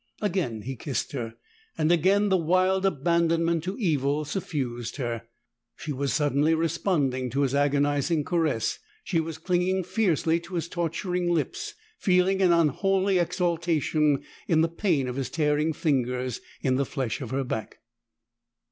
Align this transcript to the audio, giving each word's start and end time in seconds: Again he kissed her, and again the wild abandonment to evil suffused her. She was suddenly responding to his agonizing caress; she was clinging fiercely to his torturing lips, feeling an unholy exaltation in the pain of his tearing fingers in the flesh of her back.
Again 0.19 0.63
he 0.63 0.75
kissed 0.75 1.11
her, 1.11 1.35
and 1.77 1.91
again 1.91 2.29
the 2.29 2.35
wild 2.35 2.87
abandonment 2.87 3.63
to 3.65 3.77
evil 3.77 4.25
suffused 4.25 4.95
her. 4.95 5.27
She 5.75 5.91
was 5.93 6.11
suddenly 6.11 6.55
responding 6.55 7.29
to 7.29 7.41
his 7.41 7.53
agonizing 7.53 8.23
caress; 8.23 8.79
she 9.03 9.19
was 9.19 9.37
clinging 9.37 9.83
fiercely 9.83 10.39
to 10.39 10.55
his 10.55 10.67
torturing 10.69 11.29
lips, 11.29 11.75
feeling 11.99 12.41
an 12.41 12.51
unholy 12.51 13.19
exaltation 13.19 14.23
in 14.47 14.61
the 14.61 14.69
pain 14.69 15.07
of 15.07 15.17
his 15.17 15.29
tearing 15.29 15.71
fingers 15.71 16.41
in 16.63 16.77
the 16.77 16.85
flesh 16.87 17.21
of 17.21 17.29
her 17.29 17.43
back. 17.43 17.77